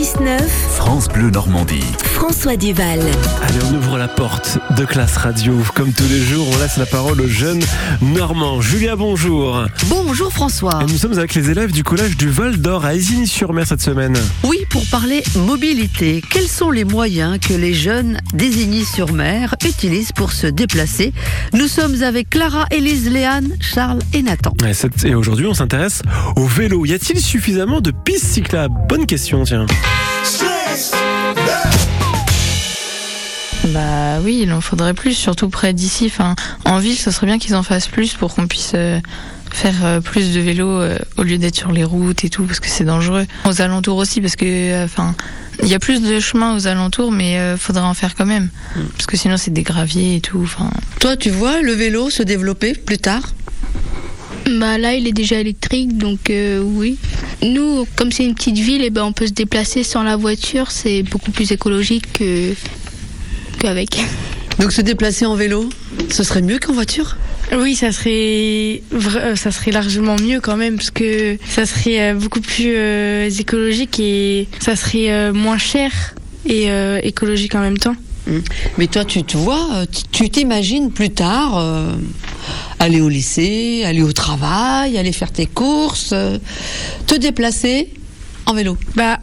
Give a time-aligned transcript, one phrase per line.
[0.00, 0.40] 6-9,
[0.76, 1.84] France Bleu Normandie.
[2.04, 3.00] François Duval.
[3.42, 5.52] Allez, on ouvre la porte de classe radio.
[5.74, 7.62] Comme tous les jours, on laisse la parole aux jeunes
[8.00, 8.62] normands.
[8.62, 9.66] Julia, bonjour.
[9.88, 10.78] Bonjour François.
[10.80, 14.16] Et nous sommes avec les élèves du collège du Val d'Or à Isigny-sur-Mer cette semaine.
[14.44, 20.46] Oui, pour parler mobilité, quels sont les moyens que les jeunes d'Isigny-sur-Mer utilisent pour se
[20.46, 21.12] déplacer?
[21.52, 24.54] Nous sommes avec Clara, Élise, Léane, Charles et Nathan.
[25.04, 26.02] Et, aujourd'hui, on s'intéresse
[26.36, 26.86] au vélo.
[26.86, 28.74] Y a-t-il suffisamment de pistes cyclables?
[28.88, 29.66] Bonne question, tiens.
[33.68, 36.06] Bah oui, il en faudrait plus, surtout près d'ici.
[36.06, 39.00] Enfin, en ville, ce serait bien qu'ils en fassent plus pour qu'on puisse euh,
[39.54, 42.60] faire euh, plus de vélo euh, au lieu d'être sur les routes et tout, parce
[42.60, 43.26] que c'est dangereux.
[43.44, 45.14] Aux alentours aussi, parce que, euh, enfin,
[45.62, 48.48] il y a plus de chemins aux alentours, mais euh, faudrait en faire quand même,
[48.92, 50.40] parce que sinon c'est des graviers et tout.
[50.42, 53.22] Enfin, Toi, tu vois le vélo se développer plus tard?
[54.58, 56.96] Bah là, il est déjà électrique, donc euh, oui.
[57.42, 60.70] Nous, comme c'est une petite ville, et ben on peut se déplacer sans la voiture.
[60.70, 62.54] C'est beaucoup plus écologique que
[63.58, 64.02] qu'avec.
[64.58, 65.68] Donc se déplacer en vélo,
[66.10, 67.16] ce serait mieux qu'en voiture?
[67.56, 72.14] Oui, ça serait, euh, ça serait largement mieux quand même, parce que ça serait euh,
[72.14, 75.90] beaucoup plus euh, écologique et ça serait euh, moins cher
[76.46, 77.96] et euh, écologique en même temps.
[78.78, 81.92] Mais toi, tu te vois, tu- t'imagines plus tard euh,
[82.78, 86.14] aller au lycée, aller au travail, aller faire tes courses,
[87.06, 87.90] te déplacer
[88.46, 88.76] en vélo?
[88.94, 89.18] Bah,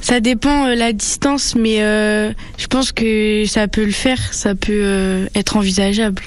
[0.00, 4.54] ça dépend euh, la distance, mais euh, je pense que ça peut le faire, ça
[4.54, 6.22] peut euh, être envisageable.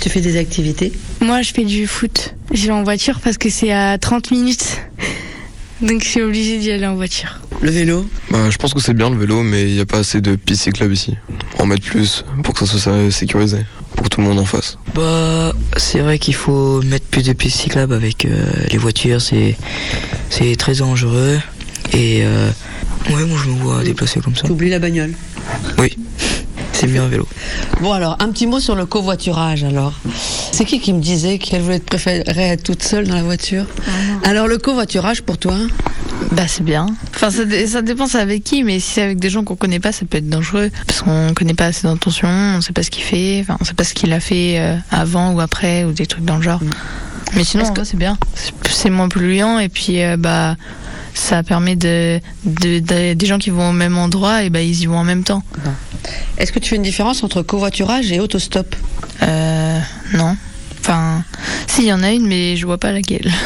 [0.00, 0.92] Tu fais des activités?
[1.20, 2.34] Moi, je fais du foot.
[2.52, 4.80] J'y vais en voiture parce que c'est à 30 minutes.
[5.82, 7.40] Donc je suis obligée d'y aller en voiture.
[7.62, 8.06] Le vélo?
[8.30, 10.36] Bah, je pense que c'est bien le vélo, mais il n'y a pas assez de
[10.36, 11.16] pistes cyclables ici.
[11.58, 13.58] En mettre plus pour que ça soit sécurisé,
[13.96, 14.76] pour que tout le monde en fasse.
[14.94, 19.56] Bah, c'est vrai qu'il faut mettre plus de pistes cyclables avec euh, les voitures, c'est
[20.28, 21.38] c'est très dangereux.
[21.92, 22.50] Et euh,
[23.10, 24.42] ouais, moi je me vois déplacer comme ça.
[24.46, 25.12] Tu oublies la bagnole.
[25.78, 25.96] Oui,
[26.72, 27.26] c'est mieux un vélo.
[27.80, 29.94] Bon alors, un petit mot sur le covoiturage alors.
[30.52, 33.64] C'est qui qui me disait qu'elle voulait préférer être toute seule dans la voiture
[34.24, 35.54] Alors le covoiturage pour toi
[36.32, 36.86] bah c'est bien.
[37.14, 39.80] Enfin, ça, ça dépend c'est avec qui, mais si c'est avec des gens qu'on connaît
[39.80, 42.90] pas, ça peut être dangereux, parce qu'on connaît pas ses intentions, on sait pas ce
[42.90, 45.92] qu'il fait, enfin, on sait pas ce qu'il a fait euh, avant ou après ou
[45.92, 46.60] des trucs dans le genre.
[47.34, 48.18] Mais sinon, c'est bien.
[48.34, 50.56] C'est- C'est moins polluant et puis euh, bah
[51.14, 54.80] ça permet de, de, de- des gens qui vont au même endroit et bah ils
[54.82, 55.42] y vont en même temps.
[56.38, 58.74] Est-ce que tu fais une différence entre covoiturage et autostop?
[59.22, 59.78] Euh,
[60.14, 60.36] non.
[60.80, 61.22] Enfin,
[61.66, 63.30] si, il y en a une, mais je vois pas laquelle.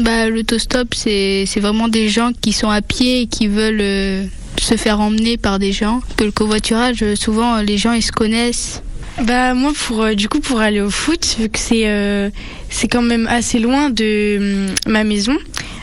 [0.00, 4.24] Bah l'autostop, c'est c'est vraiment des gens qui sont à pied et qui veulent euh,
[4.58, 6.00] se faire emmener par des gens.
[6.16, 8.82] Que le covoiturage, euh, souvent euh, les gens ils se connaissent.
[9.22, 12.30] Bah moi pour euh, du coup pour aller au foot vu que c'est euh,
[12.70, 14.38] c'est quand même assez loin de
[14.70, 15.36] hum, ma maison.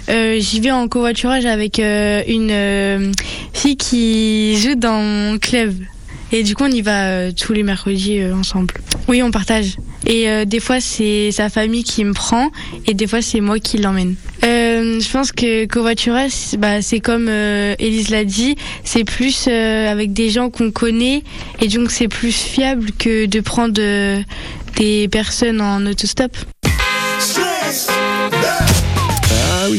[0.10, 3.12] Euh, J'y vais en covoiturage avec euh, une euh,
[3.54, 5.74] fille qui joue dans mon club
[6.32, 8.76] et du coup on y va tous les mercredis ensemble.
[9.08, 12.52] Oui on partage et des fois c'est sa famille qui me prend
[12.86, 14.14] et des fois c'est moi qui l'emmène.
[14.44, 20.52] Je pense que covoiturage bah, c'est comme Elise l'a dit c'est plus avec des gens
[20.52, 21.24] qu'on connaît
[21.62, 26.38] et donc c'est plus fiable que de prendre des personnes en autostop.
[26.62, 28.09] Ah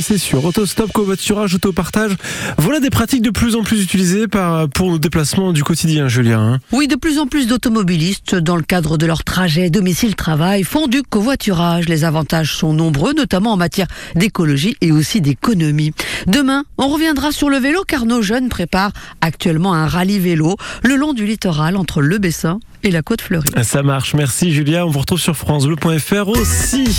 [0.00, 0.42] oui, c'est sûr.
[0.46, 2.16] Autostop, covoiturage, autopartage.
[2.56, 6.40] Voilà des pratiques de plus en plus utilisées par, pour nos déplacements du quotidien, Julien.
[6.54, 6.58] hein.
[6.72, 11.02] Oui, de plus en plus d'automobilistes, dans le cadre de leur trajet domicile-travail, font du
[11.02, 11.86] covoiturage.
[11.86, 15.92] Les avantages sont nombreux, notamment en matière d'écologie et aussi d'économie.
[16.26, 20.96] Demain, on reviendra sur le vélo car nos jeunes préparent actuellement un rallye vélo le
[20.96, 23.50] long du littoral entre le Bessin et la côte fleurie.
[23.62, 24.14] Ça marche.
[24.14, 24.86] Merci, Julia.
[24.86, 26.90] On vous retrouve sur FranceBleu.fr aussi.